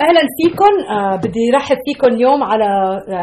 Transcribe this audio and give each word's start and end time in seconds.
أهلا 0.00 0.20
فيكم 0.42 0.92
آه 0.94 1.16
بدي 1.16 1.50
رحب 1.54 1.76
فيكم 1.86 2.14
اليوم 2.14 2.42
على 2.42 2.66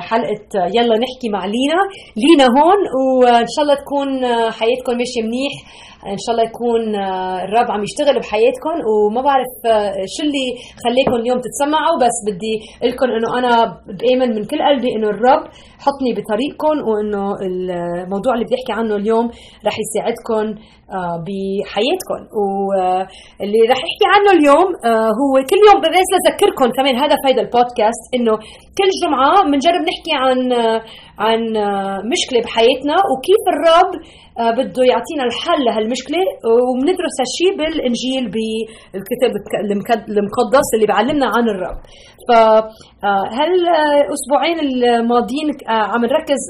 حلقة 0.02 0.66
يلا 0.76 0.96
نحكي 0.98 1.30
مع 1.30 1.46
لينا. 1.46 1.80
لينا 2.24 2.46
هون 2.46 2.80
وإن 3.24 3.46
شاء 3.56 3.64
الله 3.64 3.76
تكون 3.76 4.24
آه، 4.24 4.50
حياتكم 4.52 4.98
ماشية 4.98 5.22
منيح. 5.22 5.54
إن 6.14 6.18
شاء 6.26 6.32
الله 6.36 6.46
يكون 6.50 6.96
آه، 6.96 7.44
الرب 7.44 7.72
عم 7.72 7.84
يشتغل 7.84 8.20
بحياتكم 8.20 8.76
وما 8.92 9.22
بعرف 9.22 9.52
آه، 9.66 9.92
شو 10.14 10.24
اللي 10.28 10.48
خليكم 10.86 11.16
اليوم 11.22 11.40
تتسمعوا. 11.46 11.98
بس 12.04 12.18
بدي 12.28 12.56
لكم 12.90 13.08
إنه 13.18 13.30
أنا 13.40 13.52
بامن 14.02 14.30
من 14.36 14.44
كل 14.52 14.60
قلبي 14.70 14.90
إنه 14.96 15.10
الرب 15.10 15.44
حطني 15.86 16.12
بطريقكم 16.18 16.76
وإنه 16.90 17.24
الموضوع 17.48 18.34
اللي 18.34 18.46
بدي 18.46 18.56
أحكي 18.60 18.74
عنه 18.80 18.96
اليوم 18.96 19.26
رح 19.68 19.76
يساعدكم 19.84 20.46
بحياتكم 21.26 22.20
واللي 22.38 23.62
رح 23.72 23.80
أحكي 23.90 24.06
عنه 24.14 24.30
اليوم 24.38 24.68
هو 25.20 25.34
كل 25.50 25.60
يوم 25.68 25.78
بس 25.84 26.12
اذكركم 26.62 26.72
كمان 26.78 26.96
هدف 27.04 27.20
هذا 27.26 27.42
البودكاست 27.42 28.04
إنه 28.16 28.38
كل 28.78 28.90
جمعة 29.04 29.44
بنجرب 29.44 29.82
نحكي 29.90 30.14
عن 30.14 30.40
عن 31.20 31.42
مشكلة 32.14 32.42
بحياتنا 32.42 32.96
وكيف 33.10 33.44
الرب 33.54 33.92
آه، 34.40 34.52
بده 34.52 34.84
يعطينا 34.92 35.24
الحل 35.30 35.60
لهالمشكلة 35.66 36.22
وبندرس 36.68 37.16
هالشيء 37.22 37.52
بالإنجيل 37.58 38.24
بالكتاب 38.34 39.32
المقدس 40.10 40.68
اللي 40.76 40.86
بيعلمنا 40.86 41.26
عن 41.36 41.46
الرب. 41.54 41.80
ف 42.28 42.32
آه، 42.32 43.26
الماضيين 44.60 45.48
آه، 45.70 45.72
عم 45.72 46.02
نركز 46.06 46.42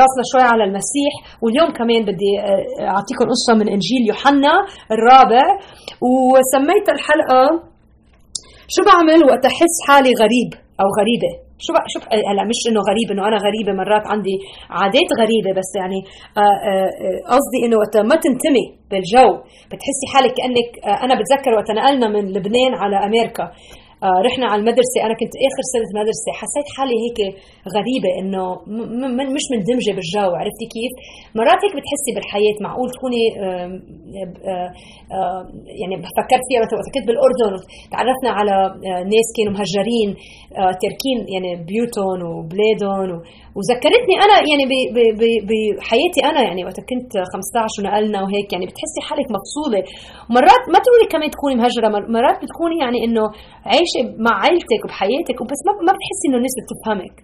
راسنا 0.00 0.24
شوي 0.32 0.42
على 0.52 0.64
المسيح 0.64 1.12
واليوم 1.42 1.70
كمان 1.78 2.02
بدي 2.02 2.32
أعطيكم 2.80 3.24
قصة 3.32 3.54
من 3.54 3.68
إنجيل 3.68 4.02
يوحنا 4.08 4.54
الرابع 4.94 5.44
وسميت 6.02 6.86
الحلقة 6.94 7.75
شو 8.74 8.80
بعمل 8.88 9.20
وقت 9.30 9.44
أحس 9.52 9.74
حالي 9.88 10.12
غريب 10.22 10.50
أو 10.80 10.88
غريبة 11.00 11.32
شو 11.64 11.72
بق... 11.72 11.84
شو. 11.92 11.98
هلا 12.30 12.42
مش 12.50 12.60
إنه 12.68 12.80
غريب 12.90 13.06
إنه 13.12 13.22
أنا 13.28 13.38
غريبة 13.46 13.72
مرات 13.80 14.04
عندي 14.12 14.36
عادات 14.70 15.10
غريبة 15.20 15.50
بس 15.58 15.70
يعني 15.80 16.00
آه، 16.42 16.56
آه، 16.70 16.90
قصدي 17.34 17.58
إنه 17.64 17.76
وقت 17.82 17.96
ما 18.10 18.16
تنتمي 18.24 18.64
بالجو 18.90 19.28
بتحسي 19.70 20.06
حالك 20.12 20.32
كأنك 20.38 20.68
آه، 20.88 21.04
أنا 21.04 21.14
بتذكر 21.20 21.50
وقت 21.58 21.70
نقلنا 21.70 22.08
من 22.14 22.24
لبنان 22.34 22.72
على 22.82 22.96
أمريكا 23.06 23.44
رحنا 24.26 24.46
على 24.50 24.60
المدرسة. 24.62 24.98
أنا 25.06 25.14
كنت 25.20 25.34
آخر 25.48 25.62
سنة 25.74 25.88
مدرسة. 26.00 26.30
حسيت 26.40 26.66
حالي 26.76 26.96
هيك 27.04 27.18
م- 28.78 29.10
م- 29.16 29.32
مش 29.36 29.44
مندمجة 29.52 29.92
بالجو. 29.96 30.30
عرفتي 30.40 30.66
كيف؟ 30.74 30.92
مرات 31.38 31.60
هيك 31.64 31.74
بتحسي 31.78 32.10
بالحياة. 32.16 32.56
معقول 32.66 32.88
تكوني 32.96 33.22
آه، 33.44 33.68
آه، 35.16 35.40
يعني 35.80 35.94
فكرت 36.18 36.44
فيها 36.48 36.60
مثلا. 36.64 36.76
وقت 36.78 36.88
كنت 36.96 37.06
بالأردن 37.08 37.52
تعرفنا 37.94 38.30
على 38.38 38.54
آه، 38.88 39.02
ناس 39.14 39.28
كانوا 39.36 39.52
مهجرين 39.58 40.10
آه، 40.60 40.72
تاركين 40.82 41.18
يعني 41.34 41.50
بيوتهم 41.70 42.18
وبلادهم 42.36 43.10
وذكرتني 43.56 44.14
أنا 44.24 44.34
يعني 44.50 44.64
بحياتي 45.78 46.20
أنا 46.30 46.40
يعني 46.48 46.60
وقت 46.64 46.78
كنت 46.90 47.12
15 47.32 47.80
ونقلنا 47.80 48.18
وهيك 48.22 48.48
يعني 48.54 48.66
بتحسي 48.70 49.00
حالك 49.08 49.26
مفصولة 49.36 49.80
مرات 50.36 50.62
ما 50.72 50.78
تقولي 50.84 51.06
كمان 51.12 51.28
تكوني 51.34 51.54
مهجرة 51.60 51.88
مر- 51.94 52.08
مرات 52.16 52.36
بتكوني 52.42 52.76
يعني 52.84 52.98
إنه 53.06 53.24
عايشة 53.72 54.00
مع 54.24 54.32
عائلتك 54.42 54.80
وبحياتك 54.84 55.36
وبس 55.40 55.60
ما 55.86 55.92
بتحسي 55.96 56.24
إنه 56.28 56.36
الناس 56.40 56.54
بتفهمك. 56.60 57.16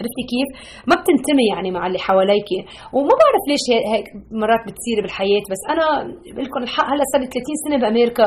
عرفتي 0.00 0.24
كيف؟ 0.32 0.48
ما 0.88 0.94
بتنتمي 1.00 1.44
يعني 1.54 1.70
مع 1.70 1.86
اللي 1.86 1.98
حواليك 1.98 2.48
وما 2.94 3.14
بعرف 3.20 3.42
ليش 3.50 3.64
هي- 3.70 3.86
هيك 3.94 4.06
مرات 4.42 4.62
بتصير 4.68 4.96
بالحياة 5.02 5.42
بس 5.52 5.62
أنا 5.72 5.84
بقول 6.32 6.44
لكم 6.46 6.60
الحق 6.62 6.84
هلأ 6.92 7.04
صار 7.12 7.20
لي 7.22 7.26
30 7.26 7.56
سنة 7.64 7.76
بأمريكا 7.82 8.26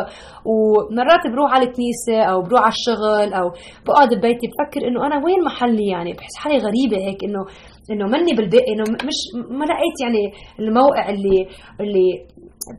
ومرات 0.52 1.24
بروح 1.34 1.50
على 1.56 1.66
الكنيسة 1.68 2.18
أو 2.32 2.38
بروح 2.48 2.62
على 2.68 2.74
الشغل 2.78 3.30
أو 3.40 3.48
بقعد 3.88 4.10
ببيتي 4.18 4.46
بفكر 4.52 4.82
إنه 4.88 5.00
أنا 5.08 5.16
وين 5.26 5.40
محلي 5.50 5.88
يعني 5.96 6.12
بحس 6.14 6.36
حالي 6.44 6.58
غريبة 6.68 6.98
هيك 7.08 7.20
إنه 7.28 7.42
إنه 7.92 8.06
مني 8.14 8.34
بالباقي 8.38 8.72
إنه 8.74 8.84
مش 9.10 9.20
ما 9.60 9.66
لقيت 9.66 9.98
يعني 10.04 10.24
الموقع 10.60 11.10
اللي 11.10 11.38
اللي 11.84 12.08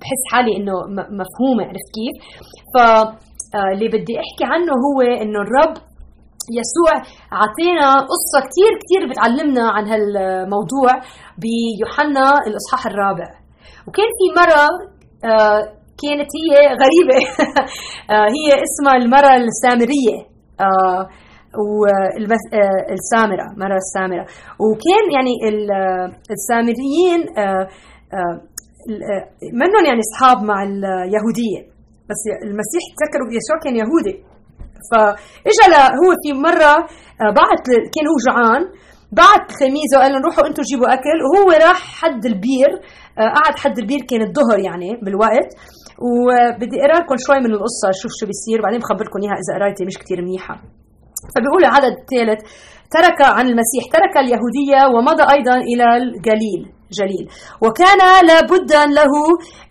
بحس 0.00 0.22
حالي 0.32 0.56
إنه 0.56 0.72
م- 0.72 1.08
مفهومة 1.20 1.62
عرفت 1.68 1.90
كيف؟ 1.96 2.14
ف 2.74 2.76
آه، 3.56 3.72
اللي 3.74 3.88
بدي 3.88 4.14
أحكي 4.24 4.44
عنه 4.52 4.72
هو 4.86 5.00
إنه 5.22 5.38
الرب 5.46 5.74
يسوع 6.60 6.92
عطينا 7.32 7.88
قصة 8.12 8.38
كتير 8.48 8.70
كتير 8.82 9.10
بتعلمنا 9.10 9.70
عن 9.70 9.84
هالموضوع 9.88 10.90
بيوحنا 11.42 12.26
الإصحاح 12.46 12.86
الرابع. 12.86 13.28
وكان 13.88 14.06
في 14.18 14.26
مرة 14.40 14.64
آه، 15.32 15.60
كانت 16.02 16.30
هي 16.40 16.52
غريبة. 16.82 17.18
آه، 18.10 18.28
هي 18.36 18.48
اسمها 18.66 18.94
المرة 19.02 19.34
السامرية. 19.44 20.16
آه، 20.60 21.08
والمس- 21.70 22.50
آه، 22.54 22.92
السامرة 22.96 23.46
مرة 23.56 23.76
السامرة. 23.84 24.26
وكان 24.64 25.04
يعني 25.16 25.34
ال- 25.48 26.12
السامريين 26.30 27.20
ال- 28.88 29.24
منهم 29.60 29.84
يعني 29.86 30.00
أصحاب 30.08 30.42
مع 30.42 30.62
اليهودية 30.62 31.60
بس 32.10 32.20
المسيح 32.44 32.82
تذكروا 32.98 33.28
يسوع 33.38 33.56
كان 33.64 33.76
يهودي. 33.76 34.33
فاجا 34.90 35.82
هو 36.00 36.10
في 36.22 36.32
مرة 36.46 36.74
آه، 37.22 37.32
بعت 37.40 37.66
كان 37.94 38.06
هو 38.10 38.16
جوعان 38.26 38.62
بعت 39.20 39.44
تلاميذه 39.58 39.96
قال 40.02 40.12
لهم 40.12 40.22
روحوا 40.22 40.46
أنتم 40.46 40.62
جيبوا 40.62 40.94
أكل. 40.94 41.18
وهو 41.24 41.50
راح 41.66 41.80
حد 42.00 42.26
البير 42.26 42.70
آه، 43.18 43.30
قعد 43.36 43.54
حد 43.62 43.78
البير 43.78 44.00
كان 44.10 44.22
الظهر 44.22 44.58
يعني 44.58 44.90
بالوقت. 45.02 45.50
وبدي 46.06 46.76
اقرا 46.80 47.00
لكم 47.00 47.16
شوي 47.26 47.38
من 47.44 47.50
القصة 47.56 47.88
شوف 48.00 48.12
شو 48.18 48.26
بيصير 48.26 48.58
بعدين 48.64 48.80
بخبركم 48.80 49.18
إياها 49.22 49.36
إذا 49.42 49.52
قرايتي 49.56 49.84
مش 49.84 49.98
كتير 49.98 50.18
منيحة. 50.22 50.54
فبيقول 51.34 51.62
العدد 51.64 51.94
الثالث 52.00 52.40
ترك 52.96 53.18
عن 53.36 53.46
المسيح 53.52 53.84
ترك 53.96 54.14
اليهودية 54.24 54.80
ومضى 54.94 55.24
أيضا 55.36 55.56
إلى 55.70 55.86
الجليل. 55.96 56.62
جليل. 56.92 57.28
وكان 57.60 58.26
لابد 58.26 58.72
له 58.72 59.12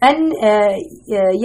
أن 0.03 0.31
آه، 0.43 0.75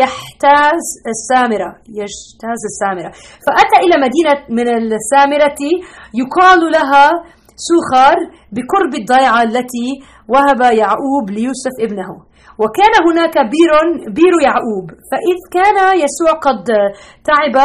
يحتاز 0.01 0.83
السامرة 1.13 1.71
يجتاز 1.89 2.61
السامرة. 2.71 3.13
فأتى 3.47 3.77
إلى 3.85 3.97
مدينة 4.07 4.47
من 4.51 4.69
السامرة 4.93 5.61
يقال 6.15 6.61
لها 6.73 7.09
سوخر 7.69 8.17
بقرب 8.53 8.95
الضيعة 9.01 9.43
التي 9.43 9.89
وهب 10.29 10.61
يعقوب 10.61 11.31
ليوسف 11.31 11.75
ابنه. 11.81 12.11
وكان 12.59 12.93
هناك 13.11 13.35
بير 13.39 13.71
بير 14.15 14.35
يعقوب. 14.43 14.91
فإذ 15.11 15.39
كان 15.53 15.99
يسوع 16.05 16.33
قد 16.41 16.65
تعب 17.25 17.57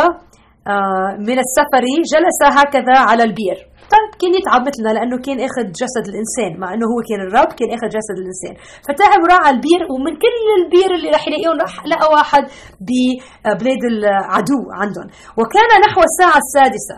آه، 0.67 1.17
من 1.19 1.37
السفر 1.39 1.83
جلس 2.13 2.57
هكذا 2.59 2.99
على 2.99 3.23
البير. 3.23 3.72
طيب 3.93 4.11
كان 4.21 4.33
يتعب 4.39 4.61
مثلنا 4.67 4.91
لأنه 4.97 5.17
كان 5.25 5.37
آخذ 5.47 5.65
جسد 5.81 6.05
الإنسان 6.11 6.51
مع 6.61 6.67
إنه 6.73 6.85
هو 6.91 6.99
كان 7.09 7.21
الرب 7.27 7.51
كان 7.59 7.69
آخذ 7.77 7.87
جسد 7.97 8.17
الإنسان. 8.23 8.53
فتعب 8.87 9.19
وراح 9.23 9.39
على 9.47 9.55
البير 9.55 9.81
ومن 9.93 10.13
كل 10.23 10.37
البير 10.59 10.89
اللي 10.97 11.09
رح 11.15 11.23
يلاقيهم 11.27 11.57
راح 11.63 11.85
لقى 11.91 12.07
واحد 12.15 12.43
ببلاد 12.87 13.83
العدو 13.93 14.59
عندهم. 14.81 15.07
وكان 15.39 15.69
نحو 15.87 15.99
الساعة 16.09 16.39
السادسة 16.45 16.97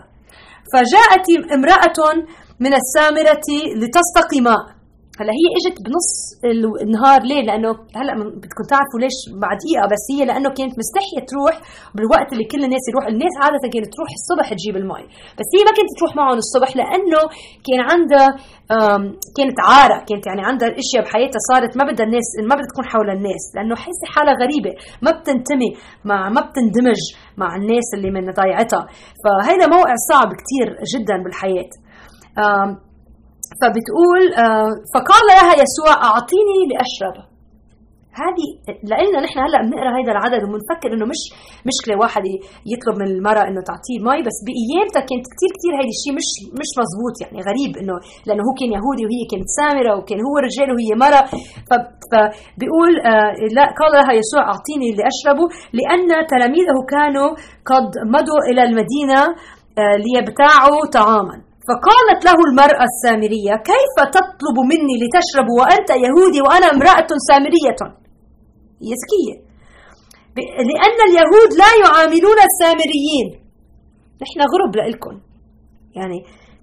فجاءت 0.72 1.26
امرأة 1.56 1.98
من 2.60 2.72
السامرة 2.74 3.46
لتستقي 3.80 4.40
ماء 4.40 4.75
هلا 5.18 5.32
هي 5.40 5.46
إجت 5.58 5.76
بنص 5.86 6.10
ال- 6.50 6.80
النهار 6.84 7.20
ليه؟ 7.30 7.42
لأنه 7.48 7.70
هلا 7.98 8.12
بدكم 8.40 8.64
تعرفوا 8.72 9.00
ليش 9.04 9.18
بعد 9.42 9.56
دقيقة 9.62 9.84
بس 9.92 10.04
هي 10.12 10.20
لأنه 10.28 10.48
كانت 10.58 10.74
مستحية 10.82 11.20
تروح 11.30 11.54
بالوقت 11.96 12.28
اللي 12.32 12.44
كل 12.52 12.62
الناس 12.68 12.84
يروح، 12.90 13.04
الناس 13.14 13.34
عادة 13.42 13.66
كانت 13.74 13.88
تروح 13.96 14.10
الصبح 14.18 14.46
تجيب 14.58 14.74
المي، 14.82 15.04
بس 15.38 15.48
هي 15.56 15.62
ما 15.68 15.72
كانت 15.78 15.90
تروح 15.98 16.12
معهم 16.20 16.38
الصبح 16.44 16.70
لأنه 16.80 17.20
كان 17.66 17.80
عندها 17.90 18.28
كانت 19.38 19.58
عارة 19.70 19.98
كانت 20.08 20.24
يعني 20.28 20.42
عندها 20.50 20.68
إشياء 20.82 21.02
بحياتها 21.06 21.40
صارت 21.50 21.72
ما 21.78 21.84
بدها 21.90 22.06
الناس 22.08 22.28
ما 22.48 22.54
بدها 22.58 22.70
تكون 22.72 22.84
حول 22.92 23.08
الناس. 23.18 23.44
لأنه 23.54 23.74
حاسة 23.84 24.04
حالها 24.14 24.34
غريبة 24.42 24.72
ما 25.04 25.10
بتنتمي 25.16 25.70
مع 26.10 26.28
ما 26.34 26.40
بتندمج 26.46 27.00
مع 27.42 27.56
الناس 27.56 27.86
اللي 27.96 28.10
من 28.16 28.24
ضيعتها. 28.42 28.82
فهذا 29.22 29.66
موقع 29.76 29.94
صعب 30.10 30.28
كتير 30.40 30.66
جدا 30.92 31.16
بالحياة. 31.24 31.70
فبتقول 33.60 34.22
آه، 34.44 34.70
فقال 34.94 35.22
لها 35.30 35.52
يسوع 35.64 35.92
أعطيني 36.08 36.58
لأشرب. 36.70 37.16
هذه 38.24 38.48
لأن 38.90 39.12
نحن 39.26 39.38
هلأ 39.46 39.58
بنقرأ 39.66 39.90
هذا 39.98 40.12
العدد 40.16 40.40
وبنفكر 40.44 40.88
إنه 40.94 41.06
مش 41.12 41.22
مشكله 41.70 41.94
واحد 42.02 42.24
يطلب 42.72 42.94
من 43.00 43.06
المرأة 43.14 43.44
إنه 43.48 43.60
تعطيه 43.70 43.98
مي 44.08 44.20
بس 44.28 44.38
بايامتها 44.46 45.02
كانت 45.08 45.24
كثير 45.32 45.50
كثير 45.56 45.72
هيدا 45.78 45.92
الشيء 45.96 46.12
مش 46.20 46.28
مش 46.60 46.70
مزبوط 46.80 47.14
يعني 47.22 47.38
غريب 47.48 47.70
إنه 47.80 47.94
لأنه 48.26 48.42
هو 48.46 48.52
كان 48.58 48.70
يهودي 48.76 49.04
وهي 49.06 49.22
كانت 49.32 49.48
سامرة 49.60 49.92
وكان 49.98 50.18
هو 50.26 50.34
رجال 50.46 50.68
وهي 50.74 50.90
مراه 51.04 51.24
فبيقول 52.10 52.92
آه 53.12 53.30
لا 53.58 53.66
قال 53.78 53.90
لها 53.96 54.12
يسوع 54.20 54.42
أعطيني 54.52 54.88
لأشربه 54.98 55.46
لأن 55.78 56.08
تلاميذه 56.32 56.78
كانوا 56.94 57.28
قد 57.70 57.88
مضوا 58.14 58.42
إلى 58.50 58.62
المدينة 58.68 59.20
آه 59.80 59.96
ليبتاعوا 60.04 60.80
طعاما. 60.98 61.36
فقالت 61.68 62.20
له 62.28 62.36
المرأة 62.48 62.84
السامرية 62.92 63.54
كيف 63.70 63.94
تطلب 64.16 64.56
مني 64.72 64.94
لتشرب 65.02 65.48
وأنت 65.58 65.90
يهودي 66.04 66.40
وأنا 66.46 66.66
امرأة 66.74 67.10
سامرية؟ 67.30 67.80
ب- 70.36 70.50
لأن 70.70 70.98
اليهود 71.08 71.50
لا 71.62 71.70
يعاملون 71.82 72.38
السامريين. 72.50 73.26
نحن 74.22 74.38
غرب 74.52 74.72
لإلكم. 74.76 75.14
يعني 75.98 76.18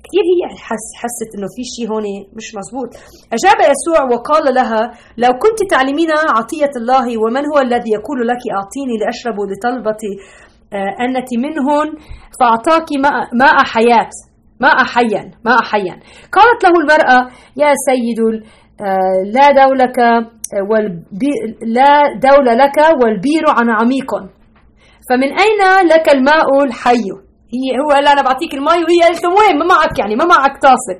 كثير 0.06 0.24
هي 0.34 0.42
حس 0.68 0.86
حست 1.02 1.30
إنه 1.36 1.48
في 1.56 1.64
شيء 1.74 1.86
هون 1.92 2.06
مش 2.38 2.48
مزبوط. 2.58 2.90
أجاب 3.36 3.58
يسوع 3.74 4.00
وقال 4.14 4.46
لها 4.58 4.82
لو 5.18 5.32
كنت 5.44 5.60
تعلمين 5.72 6.10
عطية 6.38 6.74
الله 6.82 7.06
ومن 7.24 7.44
هو 7.52 7.58
الذي 7.68 7.92
يقول 7.98 8.20
لك 8.32 8.42
أعطيني 8.58 8.96
لأشرب 9.02 9.38
لطلبتي 9.52 10.14
آه 10.74 10.92
أنك 11.04 11.30
منهن 11.46 11.88
فأعطاك 12.40 12.88
ماء 13.42 13.58
حياة؟ 13.74 14.10
ماء 14.66 14.78
حيا 14.94 15.24
ماء 15.48 15.60
حيا 15.72 15.96
قالت 16.36 16.60
له 16.64 16.74
المرأة 16.82 17.20
يا 17.62 17.72
سيد 17.88 18.20
آه 18.82 19.20
لا 19.36 19.46
دولك 19.62 19.98
لا 21.78 21.92
دول 22.28 22.48
لك 22.64 22.78
والبير 23.02 23.44
عن 23.58 23.68
عميق. 23.80 24.12
فمن 25.10 25.30
أين 25.46 25.62
لك 25.94 26.06
الماء 26.16 26.48
الحي؟ 26.64 27.06
هي 27.56 27.68
هو 27.82 27.90
قال 27.96 28.08
أنا 28.08 28.22
بعطيك 28.22 28.54
الماء 28.54 28.76
وهي 28.86 29.00
قالت 29.04 29.24
له 29.24 29.30
وين؟ 29.30 29.56
ما 29.60 29.66
معك 29.66 30.00
يعني 30.00 30.16
ما 30.16 30.26
معك 30.26 30.54
طاسة. 30.68 30.96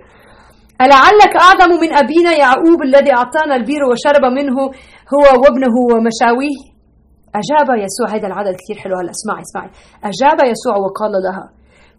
ألعلك 0.86 1.34
أعظم 1.46 1.72
من 1.84 1.92
أبينا 2.02 2.32
يعقوب 2.44 2.80
الذي 2.90 3.12
أعطانا 3.14 3.56
البير 3.56 3.82
وشرب 3.90 4.26
منه 4.40 4.58
هو 5.14 5.26
وابنه 5.42 5.76
ومشاويه؟ 5.92 6.60
أجاب 7.42 7.68
يسوع 7.86 8.08
هذا 8.16 8.28
العدد 8.28 8.56
كثير 8.62 8.78
حلو 8.84 8.96
هلا 9.00 9.12
اسمعي 9.18 9.42
اسمعي. 9.48 9.70
أجاب 10.12 10.38
يسوع 10.54 10.76
وقال 10.84 11.14
لها 11.26 11.46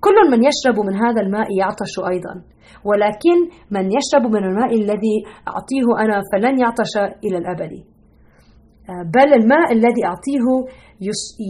كل 0.05 0.31
من 0.31 0.41
يشرب 0.45 0.87
من 0.87 0.95
هذا 0.95 1.21
الماء 1.23 1.47
يعطش 1.61 1.95
أيضا. 2.13 2.35
ولكن 2.85 3.39
من 3.71 3.85
يشرب 3.97 4.25
من 4.37 4.45
الماء 4.45 4.75
الذي 4.75 5.17
أعطيه 5.49 5.87
أنا 6.05 6.23
فلن 6.33 6.59
يعطش 6.61 6.95
إلى 7.25 7.39
الأبد. 7.39 7.73
بل 9.15 9.33
الماء 9.35 9.73
الذي 9.73 10.05
أعطيه 10.05 10.47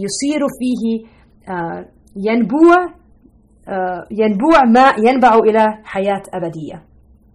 يصير 0.03 0.41
فيه 0.59 1.07
آه، 1.53 1.85
ينبوع 2.15 2.77
آه، 3.69 4.07
ينبوع 4.11 4.59
ماء 4.73 4.99
ينبع 5.07 5.35
إلى 5.35 5.65
حياة 5.83 6.23
أبدية. 6.33 6.83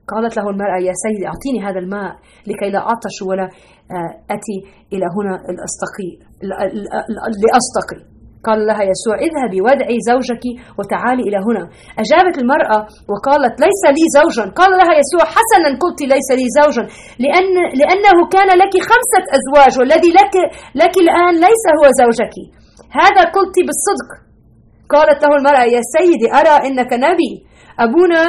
قالت 0.09 0.37
له 0.37 0.51
المرأة 0.51 0.79
يا 0.83 0.93
سيدي 0.93 1.27
أعطيني 1.27 1.61
هذا 1.65 1.79
الماء 1.79 2.13
لكي 2.47 2.71
لا 2.71 2.79
أعطش 2.79 3.23
ولا 3.29 3.43
آه، 3.43 4.11
أتي 4.31 4.57
إلى 4.93 5.07
هنا 5.17 5.35
لأستقي. 7.43 8.10
قال 8.47 8.59
لها 8.69 8.83
يسوع 8.93 9.17
اذهبي 9.27 9.61
وادعي 9.61 9.99
زوجك 10.11 10.45
وتعالي 10.79 11.23
إلى 11.29 11.39
هنا. 11.47 11.65
أجابت 12.03 12.37
المرأة 12.43 12.79
وقالت 13.11 13.55
ليس 13.67 13.83
لي 13.97 14.05
زوجا. 14.19 14.45
قال 14.61 14.71
لها 14.81 14.95
يسوع 15.03 15.25
حسنا 15.37 15.69
قلت 15.83 16.01
ليس 16.15 16.29
لي 16.39 16.47
زوجا. 16.61 16.85
لأن 17.25 17.55
لأنه 17.81 18.17
كان 18.35 18.51
لك 18.63 18.75
خمسة 18.91 19.25
أزواج 19.39 19.73
والذي 19.79 20.11
لك, 20.21 20.35
لك 20.83 20.95
الآن 21.05 21.35
ليس 21.47 21.65
هو 21.79 21.85
زوجك. 22.03 22.35
هذا 23.01 23.23
قلت 23.37 23.57
بالصدق. 23.67 24.11
قالت 24.95 25.19
له 25.25 25.33
المرأة 25.39 25.65
يا 25.77 25.83
سيدي 25.97 26.29
أرى 26.41 26.55
إنك 26.69 26.93
نبي. 26.93 27.33
أبونا 27.85 28.23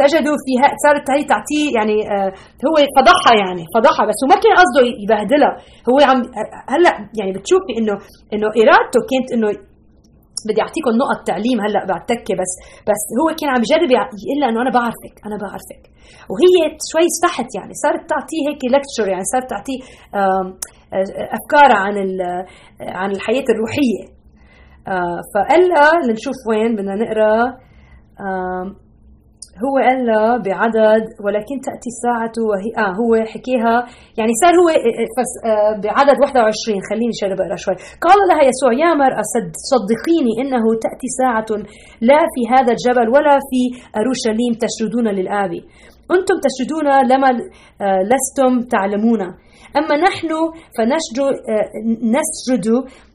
سجدوا 0.00 0.36
فيها 0.46 0.66
صارت 0.84 1.06
هي 1.14 1.22
تعطيه 1.32 1.66
يعني 1.78 1.96
آه 2.14 2.30
هو 2.68 2.76
فضحها 2.98 3.34
يعني 3.44 3.62
فضحها 3.76 4.04
بس. 4.08 4.18
هو 4.22 4.28
ما 4.32 4.38
كان 4.42 4.54
قصده 4.60 4.82
يبهدلها. 5.02 5.52
هو 5.88 5.96
عم 6.10 6.20
هلأ 6.74 6.92
يعني 7.18 7.32
بتشوفي 7.36 7.72
إنه 7.78 7.94
إنه 8.34 8.48
إرادته 8.62 9.00
كانت 9.10 9.28
إنه 9.36 9.48
بدي 10.48 10.60
أعطيكم 10.66 10.92
نقط 11.02 11.18
تعليم 11.30 11.58
هلأ 11.66 11.82
بعد 11.90 12.02
تكه 12.12 12.34
بس 12.40 12.52
بس 12.88 13.02
هو 13.20 13.28
كان 13.38 13.48
عم 13.54 13.62
يجرب 13.66 13.90
يقول 14.22 14.38
لها 14.40 14.48
إنه 14.50 14.60
أنا 14.64 14.72
بعرفك 14.78 15.14
أنا 15.26 15.36
بعرفك. 15.42 15.82
وهي 16.30 16.54
شوي 16.90 17.06
استحت 17.12 17.48
يعني 17.58 17.72
صارت 17.84 18.02
تعطيه 18.12 18.42
هيك 18.48 18.60
لكتشر 18.74 19.06
يعني 19.12 19.24
صارت 19.34 19.46
تعطيه 19.54 19.78
أفكار 21.38 21.70
عن 21.82 21.94
عن 23.00 23.10
الحياة 23.10 23.44
الروحية. 23.54 24.02
آه، 24.88 25.20
فقال 25.34 25.62
لها 25.68 25.92
لنشوف 26.06 26.38
وين 26.50 26.76
بدنا 26.76 26.94
نقرأ. 27.02 27.38
هو 29.64 29.74
قال 29.86 29.98
لها 30.08 30.36
بعدد 30.48 31.04
ولكن 31.24 31.56
تأتي 31.66 31.88
الساعة 31.94 32.36
وهي 32.48 32.70
آه 32.84 32.92
هو 33.00 33.12
حكيها. 33.32 33.76
يعني 34.18 34.32
صار 34.42 34.54
هو 34.60 34.68
فس 35.16 35.32
آه 35.50 35.72
بعدد 35.86 36.16
21 36.20 36.80
خليني 36.90 37.14
شرب 37.20 37.38
اقرا 37.40 37.56
شوي. 37.64 37.76
قال 38.06 38.18
لها 38.28 38.42
يسوع 38.50 38.72
يا 38.82 38.90
مرأة 39.02 39.22
صدقيني 39.72 40.32
إنه 40.42 40.64
تأتي 40.84 41.08
ساعة 41.20 41.50
لا 42.10 42.20
في 42.34 42.42
هذا 42.54 42.70
الجبل 42.76 43.06
ولا 43.14 43.36
في 43.50 43.60
أورشليم 44.00 44.52
تشردون 44.64 45.06
للآب 45.18 45.52
أنتم 46.16 46.36
تشردون 46.46 46.86
لما 47.10 47.28
آه 47.28 48.02
لستم 48.10 48.68
تعلمون. 48.74 49.20
أما 49.76 49.96
نحن 49.96 50.28
فنسجد 50.76 51.20
آه، 51.52 51.68
نسجد 52.16 52.66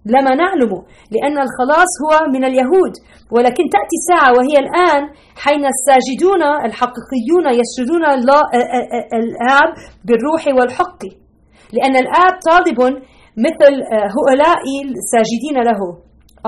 لما 0.05 0.35
نعلم 0.43 0.71
لأن 1.13 1.37
الخلاص 1.45 1.91
هو 2.03 2.13
من 2.33 2.43
اليهود. 2.45 2.93
ولكن 3.31 3.63
تأتي 3.75 3.97
ساعة 4.09 4.31
وهي 4.37 4.55
الآن 4.65 5.01
حين 5.43 5.63
الساجدون 5.75 6.43
الحقيقيون 6.67 7.45
يسجدون 7.61 8.03
آه، 8.05 8.17
الآب 9.23 9.69
بالروح 10.05 10.43
والحق. 10.57 11.01
لأن 11.73 11.95
الآب 11.95 12.33
طالب 12.49 12.79
مثل 13.45 13.73
هؤلاء 14.15 14.63
الساجدين 15.01 15.57
له. 15.69 15.79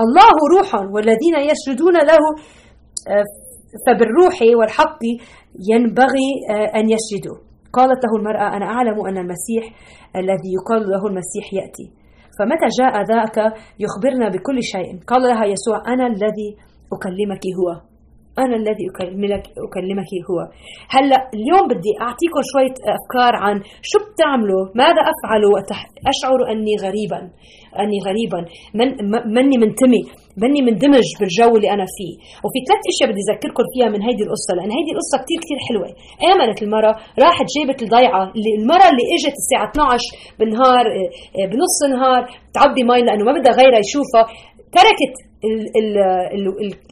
الله 0.04 0.36
روح 0.54 0.74
والذين 0.94 1.36
يسجدون 1.50 1.96
له 2.10 2.22
فبالروح 3.86 4.36
والحق 4.58 5.02
ينبغي 5.70 6.28
أن 6.78 6.84
يسجدوا. 6.94 7.38
قالت 7.72 8.00
له 8.04 8.12
المرأة 8.18 8.56
أنا 8.56 8.66
أعلم 8.66 9.06
أن 9.08 9.16
المسيح 9.18 9.64
الذي 10.16 10.50
يقال 10.58 10.82
له 10.92 11.02
المسيح 11.06 11.54
يأتي. 11.54 11.86
فمتى 12.38 12.68
جاء 12.80 12.94
ذاك 13.12 13.36
يخبرنا 13.84 14.28
بكل 14.28 14.62
شيء؟ 14.62 15.00
قال 15.06 15.22
لها 15.22 15.44
يسوع 15.44 15.82
أنا 15.92 16.06
الذي 16.06 16.50
أكلمك 16.92 17.44
هو. 17.58 17.68
أنا 18.38 18.56
الذي 18.56 18.84
أكلمك 18.90 19.44
أكلمك 19.66 20.10
هو. 20.30 20.38
هلأ 20.94 21.30
اليوم 21.36 21.64
بدي 21.68 21.92
أعطيكم 22.06 22.40
شوية 22.52 22.76
أفكار 22.96 23.34
عن 23.44 23.56
شو 23.90 23.98
بتعملوا 24.06 24.64
ماذا 24.74 25.02
أفعل 25.12 25.42
أشعر 26.12 26.38
أني 26.52 26.74
غريبا 26.84 27.20
أني 27.82 27.98
غريبا. 28.06 28.40
من 28.78 28.88
مني 29.36 29.56
منتمي 29.64 30.02
مني 30.42 30.60
مندمج 30.68 31.08
بالجو 31.20 31.56
اللي 31.56 31.70
أنا 31.76 31.86
فيه. 31.96 32.14
وفي 32.44 32.58
ثلاث 32.68 32.82
أشياء 32.92 33.08
بدي 33.10 33.22
أذكركم 33.26 33.64
فيها 33.72 33.88
من 33.94 34.00
هيدي 34.06 34.22
القصة 34.26 34.52
لأن 34.56 34.70
هيدي 34.76 34.90
القصة 34.94 35.16
كتير 35.22 35.38
كتير 35.44 35.58
حلوة. 35.68 35.88
آمنت 36.32 36.58
المرأة 36.62 36.94
راحت 37.24 37.46
جابت 37.54 37.78
الضيعة 37.82 38.22
اللي 38.36 38.52
المرأة 38.60 38.88
اللي 38.92 39.04
إجت 39.16 39.36
الساعة 39.42 39.66
12 39.70 39.98
بالنهار 40.38 40.84
آه، 40.96 41.08
آه، 41.38 41.46
بنص 41.52 41.76
النهار 41.88 42.22
تعبي 42.56 42.82
مي 42.90 43.00
لأنه 43.06 43.24
ما 43.28 43.32
بدها 43.38 43.52
غيرها 43.60 43.80
يشوفها. 43.86 44.24
تركت 44.76 45.14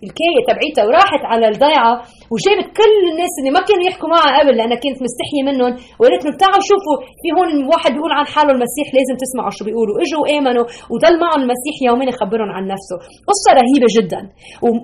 الكاية 0.06 0.40
تبعيتها 0.50 0.84
وراحت 0.88 1.22
على 1.30 1.46
الضيعة 1.52 1.92
وجابت 2.32 2.68
كل 2.80 2.94
الناس 3.12 3.32
اللي 3.38 3.52
ما 3.56 3.62
كانوا 3.68 3.84
يحكوا 3.88 4.08
معها 4.14 4.30
قبل 4.38 4.52
لأنها 4.58 4.78
كانت 4.84 4.98
مستحية 5.06 5.42
منهم. 5.48 5.72
وقالت 5.98 6.22
لهم 6.24 6.36
تعالوا 6.42 6.64
شوفوا 6.70 6.96
في 7.22 7.28
هون 7.36 7.48
واحد 7.72 7.90
بيقول 7.96 8.12
عن 8.18 8.26
حاله 8.34 8.50
المسيح 8.56 8.86
لازم 8.96 9.14
تسمعوا 9.22 9.52
شو 9.56 9.62
بيقولوا. 9.68 9.94
إجوا 10.02 10.20
وآمنوا 10.22 10.64
وضل 10.92 11.14
معهم 11.22 11.40
المسيح 11.46 11.74
يومين 11.88 12.08
يخبرهم 12.12 12.50
عن 12.56 12.62
نفسه. 12.74 12.96
قصة 13.30 13.50
رهيبة 13.60 13.88
جدا. 13.96 14.20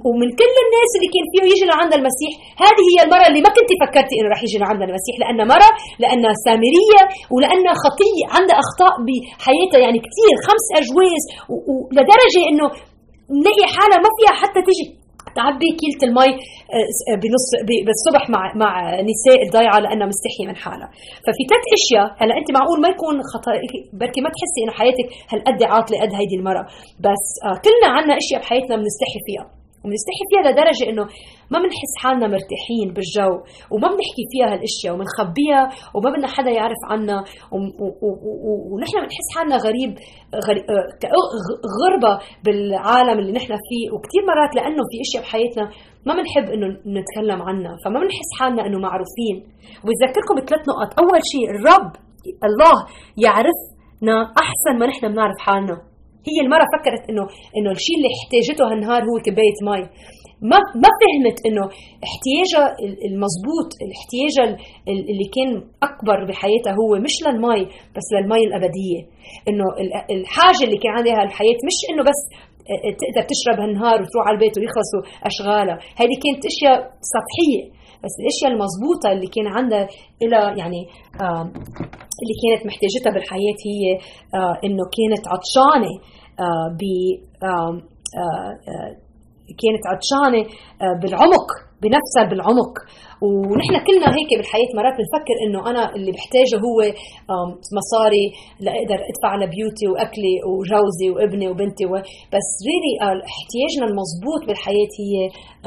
ومن 0.09 0.28
كل 0.40 0.54
الناس 0.64 0.90
اللي 0.97 1.09
كان 1.14 1.26
فيه 1.33 1.42
يجي 1.52 1.64
لعند 1.73 1.92
المسيح 2.00 2.33
هذه 2.64 2.85
هي 2.92 2.99
المرة 3.06 3.26
اللي 3.30 3.40
ما 3.47 3.50
كنت 3.56 3.71
فكرتي 3.83 4.14
إنه 4.18 4.28
رح 4.35 4.40
يجي 4.47 4.59
لعند 4.64 4.83
المسيح. 4.88 5.14
لأنها 5.23 5.47
مرة 5.54 5.71
لأنها 6.02 6.35
سامرية 6.47 7.02
ولأنها 7.35 7.75
خطية 7.85 8.25
عندها 8.37 8.56
أخطاء 8.64 8.94
بحياتها. 9.06 9.80
يعني 9.85 9.99
كثير 10.06 10.35
خمس 10.49 10.66
أجواز 10.80 11.23
ولدرجة 11.71 12.42
إنه 12.50 12.66
نلاقي 13.38 13.64
حالة 13.75 13.96
ما 14.04 14.10
فيها 14.16 14.34
حتى 14.42 14.60
تيجي. 14.68 15.00
تعبي 15.40 15.70
كيلة 15.80 16.00
المي 16.08 16.32
آه، 16.75 17.16
بنص 17.22 17.46
بالصبح 17.87 18.22
مع 18.34 18.42
مع 18.62 18.72
نساء 19.10 19.38
الضيعه 19.46 19.78
لأنها 19.84 20.06
مستحية 20.12 20.46
من 20.50 20.56
حالها، 20.62 20.88
ففي 21.25 21.42
ثلاث 21.50 21.66
أشياء 21.78 22.06
هلا 22.20 22.34
أنت 22.40 22.49
معقول 22.56 22.78
ما 22.84 22.88
يكون 22.94 23.16
خطأ 23.32 23.52
بركي 24.00 24.20
ما 24.25 24.30
تحسي 24.34 24.58
إنه 24.64 24.72
حياتك 24.80 25.06
هالقد 25.30 25.60
عاطلة 25.72 25.96
قد 26.02 26.12
هيدي 26.20 26.37
المرأة، 26.40 26.64
بس 27.06 27.25
آه، 27.46 27.56
كلنا 27.64 27.88
عنا 27.96 28.12
أشياء 28.22 28.38
بحياتنا 28.42 28.75
بنستحي 28.80 29.20
فيها، 29.26 29.44
وبنستحي 29.84 30.25
فيها 30.30 30.42
لدرجة 30.46 30.84
إنه 30.90 31.04
ما 31.52 31.58
بنحس 31.58 31.92
حالنا 32.02 32.26
مرتاحين 32.34 32.88
بالجو 32.96 33.32
وما 33.72 33.88
بنحكي 33.92 34.25
فيها 34.32 34.46
هالأشياء 34.52 34.92
وبنخبيها 34.94 35.62
وما 35.94 36.08
بدنا 36.10 36.28
حدا 36.37 36.50
يعرف 36.50 36.80
عنا 36.90 37.16
ونحن 38.72 38.96
بنحس 39.04 39.28
حالنا 39.37 39.56
غريب 39.56 39.90
غربة 41.80 42.12
بالعالم 42.44 43.18
اللي 43.18 43.32
نحن 43.32 43.52
فيه. 43.68 43.87
وكثير 43.94 44.22
مرات 44.30 44.52
لأنه 44.56 44.82
في 44.90 44.96
أشياء 45.04 45.22
بحياتنا 45.22 45.64
ما 46.06 46.12
بنحب 46.14 46.46
إنه 46.54 46.66
نتكلم 46.96 47.42
عنها 47.42 47.76
فما 47.84 48.00
بنحس 48.00 48.30
حالنا 48.40 48.66
إنه 48.66 48.78
معروفين. 48.78 49.37
وبذكركم 49.84 50.34
بثلاث 50.37 50.62
نقط 50.68 50.90
أول 51.00 51.20
شيء 51.32 51.46
الرب 51.50 51.92
الله 52.49 52.76
يعرفنا 53.25 54.16
أحسن 54.42 54.78
ما 54.78 54.87
نحن 54.87 55.08
بنعرف 55.12 55.38
حالنا. 55.38 55.89
هي 56.28 56.36
المرة 56.44 56.66
فكرت 56.74 57.02
انه 57.10 57.24
إنه 57.56 57.70
الشيء 57.70 57.96
اللي 57.98 58.10
احتاجته 58.16 58.62
هالنهار 58.70 59.02
هو 59.02 59.16
كباية 59.26 59.58
مي 59.68 59.82
ما 60.50 60.58
ما 60.82 60.90
فهمت 61.00 61.38
إنه 61.46 61.64
احتياجها 62.06 62.64
المضبوط 63.10 63.68
الاحتياج 63.84 64.34
اللي 64.88 65.28
كان 65.36 65.50
أكبر 65.88 66.18
بحياتها 66.28 66.72
هو 66.80 66.90
مش 67.06 67.14
للمي 67.24 67.62
بس 67.96 68.06
للمي 68.14 68.42
الأبدية. 68.48 69.00
إنه 69.48 69.66
الحاجة 70.16 70.62
اللي 70.66 70.78
كان 70.82 70.92
عندها 70.98 71.22
الحياة 71.28 71.58
مش 71.68 71.78
إنه 71.90 72.02
بس 72.10 72.20
تقدر 73.00 73.24
تشرب 73.32 73.60
هالنهار 73.62 74.02
وتروح 74.02 74.24
على 74.26 74.34
البيت 74.34 74.58
ويخلصوا 74.58 75.02
اشغالها 75.30 75.78
هذه 76.00 76.14
كانت 76.24 76.42
أشياء 76.52 76.76
سطحية. 77.14 77.62
بس 78.04 78.14
الأشياء 78.21 78.50
المضبوطة 78.52 79.12
اللي 79.12 79.26
كان 79.26 79.47
عندها 79.47 79.88
إلى 80.23 80.37
يعني 80.61 80.80
اللي 82.21 82.37
كانت 82.42 82.66
محتاجتها 82.66 83.11
بالحياة 83.14 83.59
هي 83.66 83.99
إنه 84.64 84.83
كانت 84.97 85.28
عطشانة 85.28 85.92
ب 86.78 86.83
كانت 89.62 89.83
عطشانة 89.87 90.45
بالعمق. 91.02 91.69
بنفسها 91.82 92.25
بالعمق. 92.30 92.75
ونحن 93.26 93.75
كلنا 93.87 94.08
هيك 94.16 94.30
بالحياة 94.38 94.70
مرات 94.78 94.94
بنفكر 95.00 95.37
إنه 95.44 95.60
أنا 95.70 95.82
اللي 95.96 96.12
بحتاجه 96.16 96.56
هو 96.66 96.78
مصاري 97.78 98.26
لأقدر 98.64 98.99
أدفع 99.10 99.32
لبيوتي 99.42 99.87
وأكلي 99.92 100.34
وجوزي 100.50 101.08
وابني 101.14 101.49
وبنتي 101.49 101.84
و... 101.87 101.92
بس 102.34 102.49
ريلي 102.68 102.92
احتياجنا 103.32 103.84
المضبوط 103.90 104.42
بالحياة 104.49 104.92
هي 105.02 105.14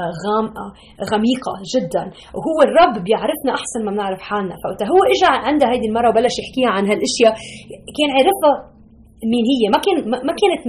آه، 0.02 0.14
غامقه 0.24 0.68
غميقة 1.12 1.54
جدا. 1.74 2.04
وهو 2.36 2.58
الرب 2.68 2.96
بيعرفنا 3.06 3.52
أحسن 3.60 3.80
ما 3.86 3.92
بنعرف 3.92 4.22
حالنا. 4.30 4.56
فوقت 4.64 4.82
هو 4.92 5.02
اجى 5.14 5.30
عندها 5.48 5.72
هيدي 5.72 5.88
المرة 5.88 6.10
وبلش 6.10 6.36
يحكيها 6.42 6.72
عن 6.76 6.84
هالأشياء. 6.92 7.34
كان 7.98 8.10
عرفها 8.18 8.73
مين 9.32 9.44
هي 9.52 9.64
ما 9.76 9.80
كان 9.86 9.96
ما 10.28 10.34
كانت 10.42 10.62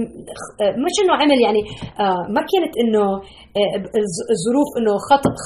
مش 0.85 0.95
انه 1.01 1.13
عمل 1.21 1.39
يعني 1.45 1.61
آه، 2.03 2.23
ما 2.35 2.41
كانت 2.51 2.73
إنه 2.81 3.05
آه، 3.59 3.75
الظروف 4.35 4.69
إنه 4.79 4.93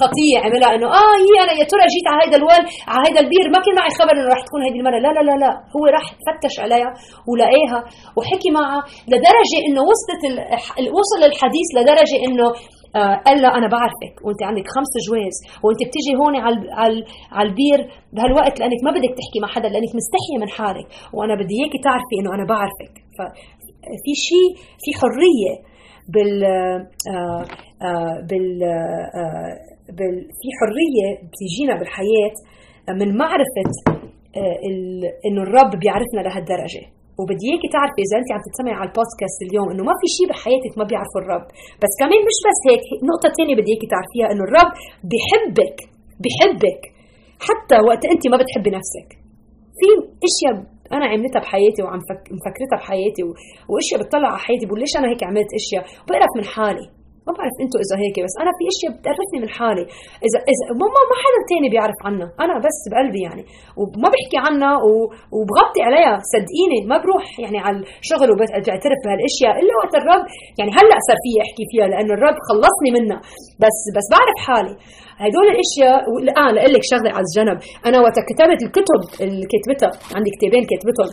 خطية. 0.01 0.37
عملها 0.45 0.69
إنه 0.75 0.87
آه 1.01 1.15
هي 1.25 1.35
أنا 1.43 1.53
يا 1.59 1.65
ترى 1.71 1.83
جيت 1.93 2.07
على 2.11 2.21
هذا 2.25 2.37
الوال 2.41 2.63
على 2.91 3.03
هذا 3.07 3.19
البير. 3.23 3.45
ما 3.55 3.59
كان 3.65 3.73
معي 3.79 3.91
خبر 3.99 4.13
إنه 4.17 4.29
رح 4.35 4.41
تكون 4.47 4.61
هذه 4.67 4.77
المرة. 4.81 4.99
لا 5.05 5.11
لا 5.17 5.23
لا 5.29 5.35
لا. 5.43 5.51
هو 5.75 5.83
راح 5.95 6.05
فتش 6.25 6.55
عليها 6.63 6.89
ولقاها 7.29 7.79
وحكي 8.17 8.49
معها 8.57 8.81
لدرجة 9.11 9.59
إنه 9.67 9.81
وصلت 9.91 10.21
وصل 10.99 11.21
الحديث 11.31 11.67
لدرجة 11.77 12.17
إنه 12.27 12.47
قال 13.25 13.37
لها 13.41 13.51
أنا 13.59 13.67
بعرفك. 13.75 14.15
وأنت 14.25 14.41
عندك 14.49 14.67
خمس 14.75 14.91
جواز 15.07 15.35
وأنت 15.63 15.81
بتيجي 15.87 16.13
هون 16.21 16.35
على 16.45 16.57
على 17.31 17.49
البير 17.49 17.79
بهالوقت 18.13 18.59
لأنك 18.59 18.79
ما 18.85 18.91
بدك 18.97 19.13
تحكي 19.19 19.39
مع 19.43 19.47
حدا 19.55 19.67
لأنك 19.73 19.91
مستحية 19.99 20.37
من 20.43 20.49
حالك. 20.57 20.87
وأنا 21.15 21.33
بدي 21.39 21.53
إياكي 21.59 21.79
تعرفي 21.87 22.15
إنه 22.19 22.31
أنا 22.35 22.45
بعرفك. 22.53 22.93
ففي 23.17 24.13
شيء 24.27 24.49
في 24.83 24.89
حرية 24.99 25.53
بال 26.13 26.43
آه 26.43 27.45
آه 27.87 28.15
بال 28.29 28.63
آه 28.63 29.53
بال 29.97 30.15
في 30.39 30.47
حرية 30.59 31.07
بتيجينا 31.29 31.73
بالحياة 31.79 32.33
من 32.89 33.17
معرفة 33.17 33.69
آه، 34.37 34.57
إنه 35.27 35.41
الرب 35.41 35.79
بيعرفنا 35.79 36.21
لهالدرجة. 36.25 36.83
وبدي 37.19 37.45
إياكي 37.49 37.67
تعرفي 37.75 37.99
إذا 38.05 38.15
انت 38.21 38.29
عم 38.35 38.41
تسمعي 38.53 38.75
على 38.79 38.87
البودكاست 38.89 39.39
اليوم 39.47 39.67
إنه 39.71 39.83
ما 39.89 39.95
في 40.01 40.07
شيء 40.15 40.27
بحياتك 40.31 40.73
ما 40.79 40.85
بيعرفه 40.89 41.17
الرب. 41.21 41.45
بس 41.81 41.93
كمان 42.01 42.19
مش 42.29 42.37
بس 42.47 42.59
هيك 42.69 42.83
نقطة 43.11 43.29
ثانية 43.37 43.55
بدي 43.59 43.69
إياكي 43.71 43.87
تعرفيها 43.93 44.27
إنه 44.31 44.43
الرب 44.47 44.71
بحبك 45.11 45.77
بحبك 46.23 46.81
حتى 47.47 47.77
وقت 47.87 48.03
انت 48.13 48.23
ما 48.31 48.37
بتحبي 48.41 48.69
نفسك. 48.79 49.09
في 49.79 49.87
إشياء 50.29 50.55
أنا 50.95 51.05
عملتها 51.11 51.39
بحياتي 51.45 51.79
وعم 51.83 51.99
مفكرتها 52.37 52.77
بحياتي 52.81 53.21
وإشياء 53.71 53.97
بتطلع 54.01 54.29
على 54.33 54.39
حياتي 54.47 54.65
بقول 54.65 54.79
ليش 54.79 54.93
أنا 54.99 55.07
هيك 55.11 55.23
عملت 55.29 55.51
إشياء؟ 55.61 55.83
وبقرف 56.03 56.31
من 56.39 56.45
حالي. 56.53 56.85
ما 57.27 57.31
بعرف 57.37 57.55
أنتم 57.63 57.77
إذا 57.85 57.95
هيك 58.03 58.17
بس 58.25 58.35
أنا 58.43 58.51
في 58.57 58.63
أشياء 58.71 58.89
بتقرفني 58.95 59.37
من 59.43 59.49
حالي. 59.57 59.85
إذا 60.27 60.39
إذا 60.51 60.63
ما 60.81 60.87
ما 61.09 61.15
حدا 61.23 61.39
تاني 61.49 61.67
بيعرف 61.73 61.99
عنها. 62.07 62.27
أنا 62.43 62.55
بس 62.65 62.79
بقلبي 62.91 63.21
يعني. 63.27 63.43
وما 63.79 64.07
بحكي 64.13 64.39
عنها 64.45 64.73
وبغطي 65.35 65.81
عليها. 65.87 66.15
صدقيني 66.33 66.79
ما 66.91 66.97
بروح 67.03 67.25
يعني 67.43 67.59
على 67.65 67.77
الشغل 68.03 68.29
وبعترف 68.31 68.99
بهالأشياء. 69.05 69.53
إلا 69.61 69.73
وقت 69.81 69.93
الرب 70.01 70.23
يعني 70.59 70.71
هلأ 70.77 70.97
صار 71.07 71.17
في 71.23 71.31
أحكي 71.45 71.63
فيها 71.71 71.85
لأنه 71.91 72.13
الرب 72.17 72.37
خلصني 72.49 72.89
منها. 72.97 73.19
بس 73.63 73.77
بس 73.95 74.07
بعرف 74.13 74.37
حالي. 74.47 74.73
هدول 75.23 75.47
الأشياء 75.53 75.97
آه 76.41 76.51
لاقول 76.55 76.71
لك 76.75 76.83
شغلة 76.91 77.11
على 77.15 77.25
الجنب. 77.29 77.57
أنا 77.87 77.97
وقت 78.05 78.17
كتبت 78.29 78.59
الكتب 78.67 79.01
اللي 79.23 79.45
كتبتها 79.53 79.91
عندي 80.15 80.29
كتابين 80.35 80.63
كتبتهم. 80.71 81.11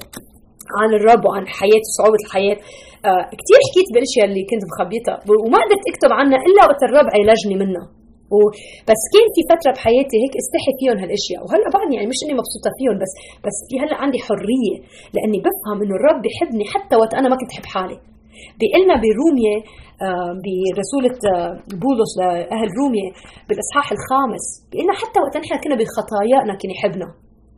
عن 0.78 0.90
الرب 0.98 1.22
وعن 1.26 1.44
حياة 1.58 1.82
وصعوبة 1.88 2.20
الحياة. 2.26 2.58
آه 3.08 3.22
كثير 3.40 3.58
حكيت 3.66 3.88
بالأشياء 3.94 4.24
اللي 4.28 4.42
كنت 4.50 4.62
مخبيتها 4.70 5.16
وما 5.44 5.58
قدرت 5.64 5.84
أكتب 5.92 6.10
عنها 6.18 6.38
إلا 6.48 6.60
وقت 6.68 6.80
الرب 6.88 7.08
عالجني 7.14 7.56
منها. 7.62 7.84
و... 8.34 8.36
بس 8.90 9.02
كان 9.14 9.26
في 9.34 9.40
فترة 9.52 9.70
بحياتي 9.76 10.16
هيك 10.22 10.34
استحي 10.42 10.72
فيهم 10.78 10.96
هالأشياء. 11.02 11.40
وهلأ 11.44 11.68
بعدني 11.74 11.94
يعني 11.96 12.08
مش 12.12 12.20
إني 12.24 12.34
مبسوطة 12.40 12.70
فيهم 12.78 12.96
بس 13.02 13.12
بس 13.46 13.56
في 13.68 13.74
هلأ 13.82 13.96
عندي 14.02 14.18
حرية 14.26 14.76
لأني 15.14 15.38
بفهم 15.46 15.78
إنه 15.84 15.94
الرب 15.98 16.18
بحبني 16.24 16.64
حتى 16.72 16.94
وقت 17.00 17.12
أنا 17.20 17.28
ما 17.32 17.36
كنت 17.40 17.50
احب 17.54 17.66
حالي. 17.74 17.98
بيقلنا 18.60 18.94
برومية 19.04 19.56
آه 20.06 20.32
برسولة 20.44 21.16
آه 21.32 21.52
بولس 21.82 22.12
لأهل 22.20 22.68
رومية 22.80 23.10
بالإصحاح 23.48 23.86
الخامس. 23.96 24.44
بيقلنا 24.70 24.94
حتى 25.02 25.18
وقت 25.24 25.34
نحن 25.42 25.54
كنا 25.62 25.76
بخطايانا 25.80 26.52
كان 26.60 26.70
يحبنا. 26.76 27.08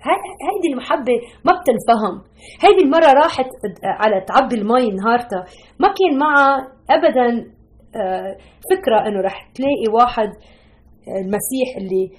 هيدي 0.03 0.73
المحبة 0.73 1.13
ما 1.45 1.53
بتنفهم. 1.53 2.15
هيدي 2.63 2.83
المرة 2.85 3.13
راحت 3.23 3.47
على 3.85 4.21
تعبي 4.21 4.55
المي 4.55 4.91
نهارتها. 4.91 5.45
ما 5.81 5.89
كان 5.89 6.19
معها 6.19 6.57
أبدا 6.91 7.59
آه، 7.97 8.37
فكرة 8.71 9.07
أنه 9.09 9.21
رح 9.21 9.51
تلاقي 9.55 9.87
واحد 9.93 10.29
آه، 10.29 11.21
المسيح 11.25 11.77
اللي 11.77 12.11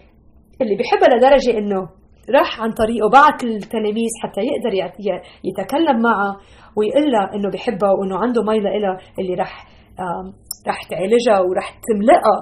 اللي 0.61 0.75
بحبها 0.75 1.17
لدرجة 1.17 1.57
أنه 1.57 1.89
راح 2.35 2.61
عن 2.61 2.71
طريقه 2.71 3.09
بعت 3.09 3.43
التلاميذ 3.43 4.09
حتى 4.23 4.41
يقدر 4.41 4.91
يتكلم 5.43 6.01
معها 6.01 6.37
ويقول 6.75 7.11
لها 7.11 7.35
إنه 7.35 7.49
بحبها 7.49 7.91
وإنه 7.91 8.17
عنده 8.17 8.43
مي 8.43 8.59
لها 8.59 8.97
اللي 9.19 9.33
رح 9.33 9.67
رح 10.67 10.83
تعالجها 10.83 11.39
ورح 11.39 11.79
تملئها 11.87 12.37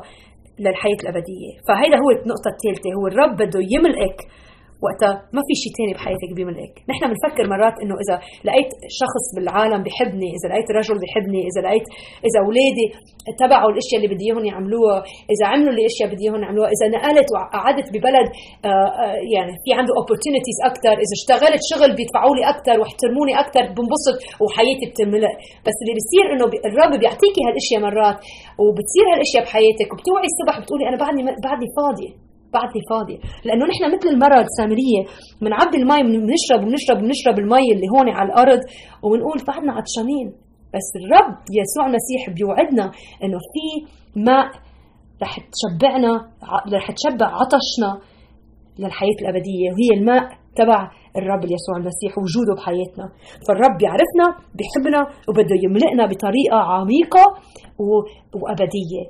للحياة 0.60 1.00
الأبدية. 1.04 1.52
فهيدا 1.68 1.98
هو 1.98 2.10
النقطة 2.10 2.50
الثالثة 2.56 2.90
هو 2.98 3.08
الرب 3.08 3.36
بده 3.36 3.60
يملئك 3.76 4.18
وقتها 4.86 5.14
ما 5.36 5.42
في 5.48 5.54
شيء 5.62 5.72
ثاني 5.78 5.94
بحياتك 5.98 6.30
بيملك 6.38 6.74
نحن 6.92 7.04
بنفكر 7.12 7.44
مرات 7.54 7.76
إنه 7.84 7.96
إذا 8.04 8.16
لقيت 8.48 8.72
شخص 9.02 9.26
بالعالم 9.36 9.80
بحبني 9.86 10.30
إذا 10.38 10.48
لقيت 10.52 10.70
رجل 10.80 10.96
بحبني 11.04 11.42
إذا 11.50 11.60
لقيت 11.66 11.88
إذا 12.28 12.40
أولادي 12.46 12.88
تبعوا 13.42 13.70
الأشياء 13.74 13.98
اللي 14.00 14.10
بدي 14.14 14.24
إياهم 14.28 14.46
يعملوها 14.52 14.98
إذا 15.34 15.46
عملوا 15.52 15.74
الاشياء 15.76 16.08
بدي 16.12 16.24
إياهم 16.26 16.42
يعملوها 16.46 16.70
إذا 16.76 16.86
نقلت 16.96 17.28
وقعدت 17.34 17.88
ببلد 17.94 18.28
آه، 18.66 18.90
آه، 19.04 19.20
يعني 19.36 19.52
في 19.64 19.70
عنده 19.78 19.94
opportunities 20.02 20.58
أكثر 20.72 20.96
إذا 21.04 21.14
اشتغلت 21.20 21.62
شغل 21.72 21.90
بيدفعوا 21.98 22.36
لي 22.38 22.44
أكثر 22.54 22.76
واحترموني 22.80 23.34
أكثر 23.44 23.64
بنبسط 23.78 24.18
وحياتي 24.42 24.86
بتملأ. 24.90 25.34
بس 25.66 25.78
اللي 25.82 25.94
بيصير 25.98 26.26
إنه 26.34 26.46
الرب 26.70 26.94
بيعطيكي 27.02 27.42
هالأشياء 27.48 27.80
مرات 27.88 28.18
وبتصير 28.62 29.06
هالأشياء 29.12 29.42
بحياتك 29.46 29.90
وبتوعي 29.92 30.28
الصبح 30.32 30.56
بتقولي 30.62 30.84
أنا 30.90 30.98
بعدني 31.04 31.22
بعدني 31.46 31.68
فاضية. 31.80 32.27
بعدني 32.54 32.82
فاضية 32.90 33.18
لأنه 33.46 33.66
نحن 33.72 33.84
مثل 33.96 34.08
المرأة 34.16 34.42
السامرية 34.50 35.02
بنعبي 35.42 35.78
المي 35.78 36.02
بنشرب 36.04 36.60
وبنشرب 36.64 36.98
وبنشرب 36.98 37.40
المي 37.40 37.68
اللي 37.74 37.88
هون 37.94 38.10
على 38.10 38.28
الأرض 38.30 38.60
وبنقول 39.04 39.38
بعدنا 39.48 39.72
عطشانين 39.78 40.28
بس 40.74 40.88
الرب 41.02 41.36
يسوع 41.60 41.84
المسيح 41.90 42.22
بيوعدنا 42.38 42.86
إنه 43.24 43.38
في 43.54 43.66
ماء 44.20 44.48
رح 45.24 45.34
تشبعنا 45.56 46.12
رح 46.74 46.92
تشبع 46.92 47.26
عطشنا 47.40 47.92
للحياة 48.80 49.18
الأبدية 49.22 49.68
وهي 49.72 50.00
الماء 50.00 50.24
تبع 50.56 50.92
الرب 51.18 51.44
يسوع 51.44 51.76
المسيح 51.78 52.12
وجوده 52.18 52.54
بحياتنا. 52.58 53.06
فالرب 53.48 53.78
بيعرفنا 53.80 54.26
بيحبنا 54.58 55.02
وبده 55.30 55.56
يملئنا 55.64 56.06
بطريقة 56.06 56.58
عميقة 56.58 57.26
وأبدية. 58.42 59.04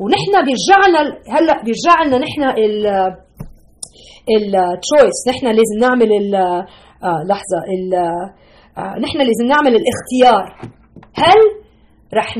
ونحن 0.00 0.32
بيرجع 0.46 0.88
لنا 0.88 1.00
هلا 1.28 1.62
بيرجع 1.64 2.02
لنا 2.06 2.18
نحن 2.18 2.42
ال 2.58 2.86
التشويس 4.36 5.18
نحن 5.28 5.46
لازم 5.46 5.78
نعمل 5.80 6.12
ال 6.12 6.34
آه 6.34 7.22
لحظة 7.28 7.58
ال 7.74 7.94
آه 8.78 8.98
نحن 8.98 9.18
لازم 9.18 9.46
نعمل 9.48 9.76
الاختيار. 9.80 10.70
هل 11.14 11.40
رح 12.14 12.36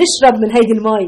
نشرب 0.00 0.40
من 0.40 0.50
هيدي 0.50 0.72
المي؟ 0.72 1.06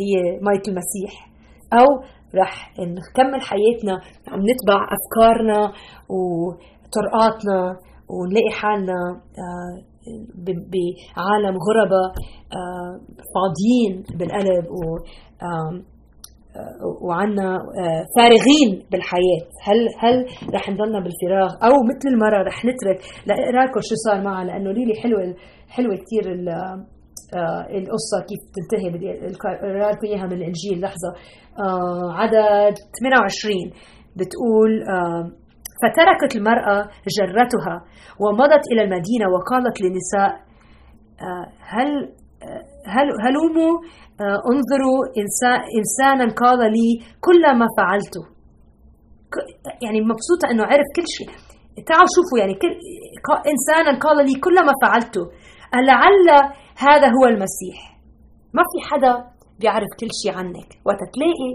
هي 0.00 0.38
مية 0.42 0.62
المسيح. 0.68 1.28
أو 1.72 1.86
رح 2.34 2.72
نكمل 2.78 3.40
حياتنا 3.40 4.00
عم 4.28 4.40
نتبع 4.40 4.86
أفكارنا 4.96 5.72
وطرقاتنا. 6.08 7.76
ونلاقي 8.10 8.50
حالنا 8.60 9.00
آه 9.38 9.92
بعالم 10.46 11.56
غربة 11.66 12.04
آه، 12.58 12.94
فاضيين 13.34 14.04
بالقلب 14.18 14.64
و 14.70 14.82
آه، 15.42 15.82
وعنا 17.02 17.58
فارغين 18.16 18.86
بالحياة. 18.90 19.42
هل 19.62 19.88
هل 19.98 20.26
رح 20.54 20.70
نضلنا 20.70 21.00
بالفراغ؟ 21.00 21.50
أو 21.64 21.72
مثل 21.90 22.08
المرة 22.14 22.42
رح 22.42 22.64
نترك 22.64 22.98
لأقرا 23.26 23.64
لكم 23.66 23.80
شو 23.80 23.94
صار 23.94 24.20
معها 24.22 24.44
لأنه 24.44 24.72
ليلي 24.72 24.94
حلوة 25.02 25.34
حلوة 25.68 25.96
كثير 25.96 26.24
القصة 27.78 28.16
كيف 28.28 28.40
تنتهي 28.54 28.90
بدي 28.90 29.10
أقرا 29.10 29.92
لكم 29.92 30.06
إياها 30.06 30.26
من 30.26 30.32
الإنجيل 30.32 30.80
لحظة. 30.80 31.10
عدد 32.12 32.74
28 33.00 33.70
بتقول 34.16 34.70
فتركت 35.82 36.36
المرأة 36.36 36.88
جرتها 37.18 37.84
ومضت 38.20 38.64
إلى 38.72 38.82
المدينة 38.82 39.26
وقالت 39.34 39.76
للنساء 39.82 40.30
آه، 41.20 41.46
هل 41.60 41.88
آه، 42.42 42.64
هلوموا 43.26 43.72
آه، 44.20 44.38
انظروا 44.52 44.98
إنسانا 45.78 46.34
قال 46.34 46.58
لي 46.58 46.88
كل 47.20 47.58
ما 47.58 47.66
فعلته 47.78 48.22
يعني 49.82 50.00
مبسوطة 50.00 50.50
أنه 50.50 50.62
عرف 50.64 50.86
كل 50.96 51.04
شيء. 51.06 51.28
تعالوا 51.86 52.14
شوفوا 52.16 52.38
يعني 52.38 52.54
كل 52.54 52.72
إنسانا 53.52 53.98
قال 53.98 54.26
لي 54.26 54.34
كل 54.40 54.66
ما 54.66 54.72
فعلته 54.82 55.24
لعل 55.74 56.28
هذا 56.76 57.06
هو 57.06 57.24
المسيح. 57.26 57.78
ما 58.54 58.62
في 58.62 58.88
حدا 58.90 59.24
بيعرف 59.60 59.88
كل 60.00 60.08
شيء 60.22 60.38
عنك. 60.38 60.68
وقت 60.84 61.00
تلاقي 61.14 61.52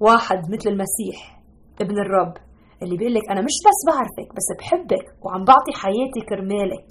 واحد 0.00 0.38
مثل 0.38 0.70
المسيح 0.70 1.40
ابن 1.80 1.98
الرب. 1.98 2.49
اللي 2.82 2.96
بيقول 2.96 3.14
لك 3.14 3.30
أنا 3.30 3.40
مش 3.40 3.56
بس 3.66 3.80
بعرفك 3.88 4.34
بس 4.36 4.48
بحبك 4.58 5.06
وعم 5.24 5.44
بعطي 5.44 5.72
حياتي 5.74 6.20
كرمالك. 6.28 6.88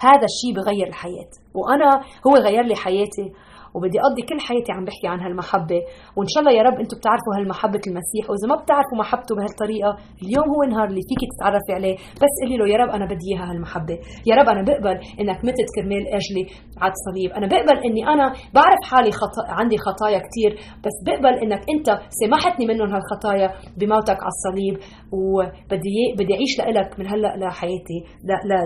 هذا 0.00 0.26
الشيء 0.30 0.52
بغير 0.56 0.86
الحياة. 0.86 1.32
وأنا 1.54 1.90
هو 2.26 2.34
غير 2.36 2.62
لي 2.64 2.76
حياتي 2.76 3.32
وبدي 3.74 3.98
أقضي 4.06 4.22
كل 4.30 4.38
حياتي 4.48 4.70
عم 4.76 4.84
بحكي 4.88 5.06
عن 5.12 5.20
هالمحبة. 5.24 5.80
وإن 6.16 6.28
شاء 6.32 6.40
الله 6.42 6.52
يا 6.58 6.62
رب 6.68 6.76
أنتم 6.82 6.96
بتعرفوا 7.00 7.32
هالمحبة 7.36 7.82
المسيح. 7.90 8.24
وإذا 8.30 8.46
ما 8.50 8.56
بتعرفوا 8.62 8.96
محبته 9.02 9.32
بهالطريقة 9.36 9.90
اليوم 10.24 10.46
هو 10.54 10.60
النهار 10.66 10.88
اللي 10.92 11.04
فيك 11.10 11.22
تتعرفي 11.32 11.72
عليه. 11.78 11.96
بس 12.22 12.32
قولي 12.42 12.56
له 12.60 12.66
يا 12.72 12.78
رب 12.82 12.90
أنا 12.96 13.04
بدي 13.12 13.26
إياها 13.30 13.46
هالمحبة. 13.50 13.96
يا 14.28 14.34
رب 14.38 14.48
أنا 14.54 14.62
بقبل 14.68 14.96
إنك 15.20 15.38
متت 15.48 15.68
كرمال 15.76 16.04
أجلي 16.18 16.44
على 16.82 16.92
الصليب 16.98 17.30
أنا 17.38 17.46
بقبل 17.52 17.76
إني 17.86 18.02
أنا 18.14 18.26
بعرف 18.56 18.80
حالي 18.90 19.10
خطا 19.20 19.42
عندي 19.58 19.76
خطايا 19.86 20.18
كثير 20.26 20.50
بس 20.84 20.96
بقبل 21.06 21.34
إنك 21.44 21.62
أنت 21.74 21.88
سمحتني 22.20 22.64
منهم 22.66 22.90
هالخطايا 22.94 23.48
بموتك 23.78 24.18
على 24.24 24.32
الصليب 24.36 24.74
وبدي 25.12 25.98
بدي 26.18 26.32
أعيش 26.34 26.52
لك 26.78 26.98
من 26.98 27.06
هلأ 27.12 27.36
لحياتي 27.36 27.98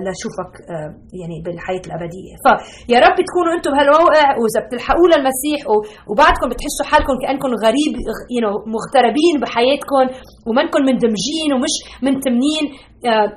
لشوفك 0.06 0.52
آه، 0.70 0.90
يعني 1.20 1.36
بالحياة 1.44 1.84
الأبدية. 1.88 2.32
فيا 2.44 2.98
رب 3.06 3.16
تكونوا 3.28 3.52
أنتم 3.56 3.70
بهالموقع. 3.74 4.26
وإذا 4.40 4.60
معقوله 4.94 5.16
المسيح 5.16 5.60
وبعدكم 6.10 6.46
بتحسوا 6.52 6.86
حالكم 6.90 7.14
كأنكم 7.22 7.50
غريب 7.64 7.92
you 8.34 8.40
know 8.44 8.54
مغتربين 8.74 9.34
بحياتكم 9.42 10.04
ومنكم 10.46 10.80
مندمجين 10.88 11.48
ومش 11.54 11.74
منتمنين 12.06 12.64
آه، 13.10 13.28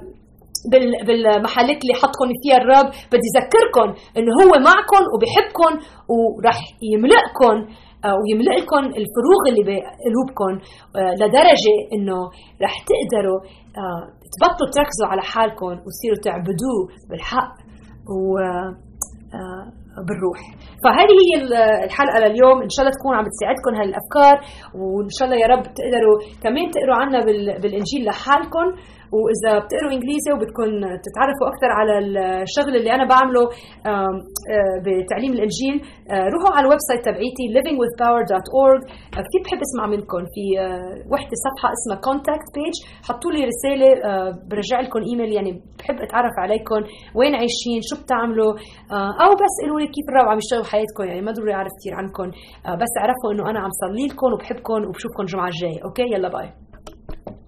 بالمحلات 1.08 1.80
اللي 1.84 1.96
حطكم 2.02 2.28
فيها 2.42 2.58
الرب. 2.62 2.88
بدي 3.12 3.28
اذكركم 3.36 3.88
إنه 4.18 4.32
هو 4.42 4.52
معكم 4.70 5.04
وبحبكم 5.14 5.72
وراح 6.14 6.60
يملئكم 6.94 7.56
آه، 8.06 8.16
ويملئ 8.20 8.56
لكم 8.62 8.84
الفروغ 9.02 9.42
اللي 9.50 9.64
بقلوبكم 9.70 10.54
آه، 10.96 11.14
لدرجة 11.20 11.76
إنه 11.94 12.20
رح 12.64 12.74
تقدروا 12.90 13.40
تبطلوا 14.34 14.72
تركزوا 14.76 15.08
على 15.12 15.22
حالكم 15.22 15.66
وتصيروا 15.66 16.22
تعبدوه 16.24 16.82
بالحق. 17.10 17.54
و 18.10 18.38
بالروح. 20.06 20.40
فهذه 20.84 21.16
هي 21.28 21.34
الحلقة 21.86 22.18
لليوم. 22.26 22.58
إن 22.66 22.72
شاء 22.74 22.82
الله 22.84 22.96
تكون 22.98 23.14
عم 23.20 23.26
تساعدكم 23.36 23.72
هالأفكار 23.80 24.36
وإن 24.80 25.12
شاء 25.18 25.26
الله 25.28 25.40
يا 25.44 25.50
رب 25.54 25.64
تقدروا 25.80 26.18
كمان 26.44 26.66
تقروا 26.76 26.98
عنا 27.02 27.20
بالإنجيل 27.62 28.02
لحالكم. 28.06 28.68
وإذا 29.16 29.52
بتقروا 29.64 29.92
إنجليزي 29.96 30.30
وبدكم 30.34 30.70
تتعرفوا 31.06 31.48
أكثر 31.52 31.70
على 31.80 31.94
الشغل 32.48 32.74
اللي 32.80 32.92
أنا 32.98 33.06
بعمله 33.14 33.44
آه، 33.92 34.14
بتعليم 34.86 35.32
الإنجيل 35.38 35.76
آه، 36.12 36.28
روحوا 36.34 36.52
على 36.56 36.64
ال 36.66 36.82
website 36.90 37.02
تبعيتي 37.10 37.46
livingwithpower.org 37.56 38.82
آه، 39.18 39.22
كثير 39.26 39.42
بحب 39.46 39.60
أسمع 39.68 39.86
منكم. 39.96 40.22
في 40.34 40.44
وحدة 41.14 41.36
صفحة 41.46 41.68
اسمها 41.78 41.98
contact 42.08 42.50
page 42.56 42.76
حطوا 43.08 43.32
لي 43.36 43.42
رسالة 43.52 43.90
برجع 44.50 44.80
لكم 44.86 45.02
إيميل 45.10 45.32
يعني 45.38 45.52
بحب 45.80 45.98
أتعرف 46.06 46.36
عليكم. 46.44 46.82
وين 47.18 47.34
عايشين؟ 47.40 47.80
شو 47.90 47.96
بتعملوا؟ 48.02 48.52
أو 49.24 49.32
بس 49.42 49.54
قولوا 49.62 49.80
لي 49.82 49.88
كيف 49.96 50.06
الرب 50.10 50.28
عم 50.32 50.38
يشتغل 50.44 50.62
بحياتكم 50.66 51.04
يعني 51.10 51.22
ما 51.26 51.32
ضروري 51.32 51.54
أعرف 51.54 51.74
كثير 51.80 51.94
عنكم. 52.00 52.28
بس 52.82 52.92
اعرفوا 53.02 53.30
إنه 53.34 53.44
أنا 53.52 53.60
عم 53.64 53.72
صلي 53.84 54.06
لكم 54.12 54.30
وبحبكم 54.34 54.80
وبشوفكم 54.88 55.22
الجمعة 55.26 55.50
الجاية. 55.54 55.80
okay؟ 55.86 56.08
يلا 56.14 56.30
bye 56.36 56.67